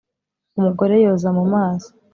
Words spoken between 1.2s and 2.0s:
mu maso